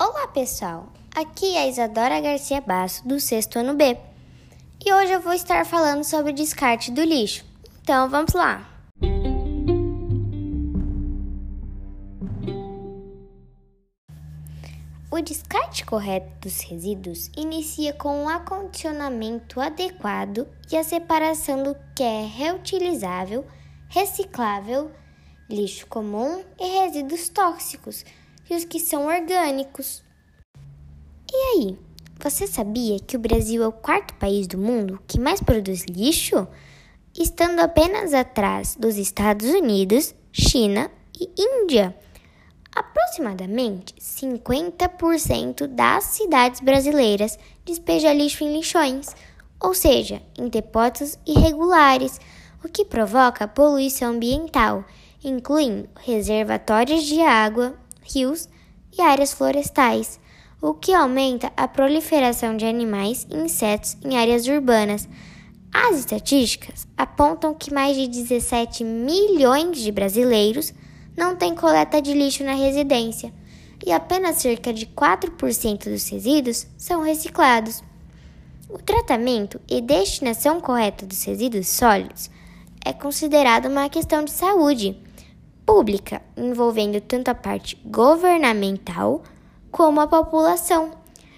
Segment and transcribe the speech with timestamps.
[0.00, 3.98] Olá pessoal, aqui é a Isadora Garcia Basso do sexto ano B
[4.86, 7.44] e hoje eu vou estar falando sobre o descarte do lixo.
[7.82, 8.64] Então vamos lá!
[15.10, 22.04] O descarte correto dos resíduos inicia com um acondicionamento adequado e a separação do que
[22.04, 23.44] é reutilizável,
[23.88, 24.92] reciclável,
[25.50, 28.04] lixo comum e resíduos tóxicos
[28.48, 30.02] e os que são orgânicos.
[31.30, 31.78] E aí,
[32.18, 36.48] você sabia que o Brasil é o quarto país do mundo que mais produz lixo?
[37.16, 41.96] Estando apenas atrás dos Estados Unidos, China e Índia.
[42.74, 49.14] Aproximadamente 50% das cidades brasileiras despeja lixo em lixões,
[49.60, 52.20] ou seja, em depósitos irregulares,
[52.64, 54.84] o que provoca poluição ambiental,
[55.22, 57.76] incluindo reservatórios de água,
[58.12, 58.48] rios
[58.96, 60.18] e áreas florestais,
[60.60, 65.08] o que aumenta a proliferação de animais e insetos em áreas urbanas.
[65.72, 70.72] As estatísticas apontam que mais de 17 milhões de brasileiros
[71.16, 73.32] não têm coleta de lixo na residência
[73.84, 77.82] e apenas cerca de 4% dos resíduos são reciclados.
[78.68, 82.30] O tratamento e destinação correta dos resíduos sólidos
[82.84, 84.96] é considerado uma questão de saúde
[85.68, 89.22] pública, envolvendo tanto a parte governamental
[89.70, 90.92] como a população,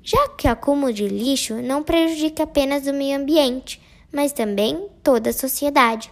[0.00, 5.30] já que o acúmulo de lixo não prejudica apenas o meio ambiente, mas também toda
[5.30, 6.08] a sociedade.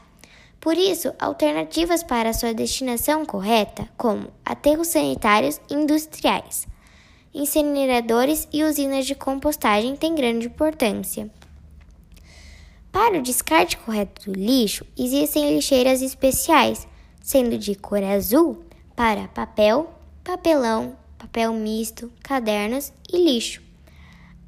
[0.60, 6.66] Por isso, alternativas para sua destinação correta, como aterros sanitários industriais,
[7.32, 11.30] incineradores e usinas de compostagem, têm grande importância.
[12.90, 16.89] Para o descarte correto do lixo, existem lixeiras especiais
[17.30, 18.64] sendo de cor azul
[18.96, 19.88] para papel,
[20.24, 23.62] papelão, papel misto, cadernos e lixo.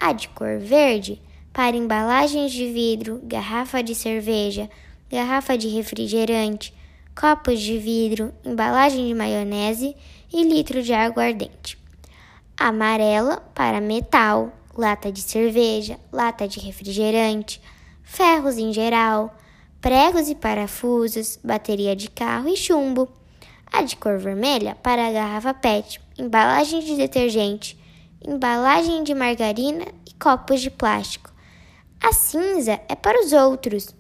[0.00, 4.68] A de cor verde para embalagens de vidro, garrafa de cerveja,
[5.08, 6.74] garrafa de refrigerante,
[7.14, 9.94] copos de vidro, embalagem de maionese
[10.32, 11.78] e litro de aguardente.
[12.58, 17.62] Amarela para metal, lata de cerveja, lata de refrigerante,
[18.02, 19.32] ferros em geral,
[19.82, 23.08] pregos e parafusos, bateria de carro e chumbo.
[23.66, 27.76] A de cor vermelha para a garrafa PET, embalagem de detergente,
[28.24, 31.32] embalagem de margarina e copos de plástico.
[32.00, 33.92] A cinza é para os outros: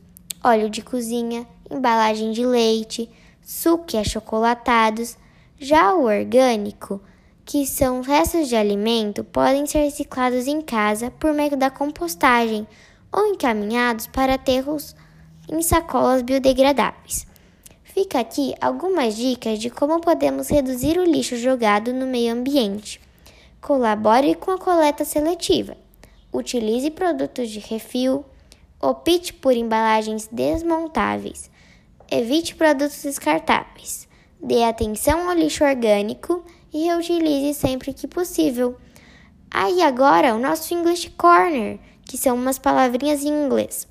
[0.44, 3.10] óleo de cozinha, embalagem de leite,
[3.42, 5.16] suco e achocolatados.
[5.58, 7.00] Já o orgânico,
[7.44, 12.68] que são restos de alimento, podem ser reciclados em casa por meio da compostagem
[13.10, 14.94] ou encaminhados para aterros
[15.48, 17.26] em sacolas biodegradáveis.
[17.84, 23.00] Fica aqui algumas dicas de como podemos reduzir o lixo jogado no meio ambiente.
[23.60, 25.76] Colabore com a coleta seletiva.
[26.32, 28.24] Utilize produtos de refil.
[28.80, 31.50] Opte por embalagens desmontáveis.
[32.10, 34.08] Evite produtos descartáveis.
[34.42, 38.76] Dê atenção ao lixo orgânico e reutilize sempre que possível.
[39.50, 43.86] Aí ah, agora o nosso English Corner, que são umas palavrinhas em inglês.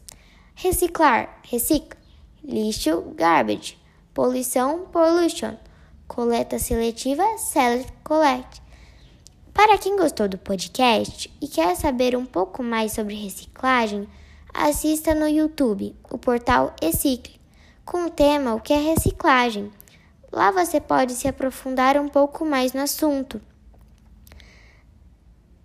[0.63, 1.99] Reciclar, recicla.
[2.43, 3.79] Lixo, garbage.
[4.13, 5.55] Poluição, pollution.
[6.07, 8.61] Coleta seletiva, select, collect.
[9.51, 14.07] Para quem gostou do podcast e quer saber um pouco mais sobre reciclagem,
[14.53, 17.39] assista no YouTube o portal Ecicle,
[17.83, 19.71] com o tema O que é reciclagem.
[20.31, 23.41] Lá você pode se aprofundar um pouco mais no assunto.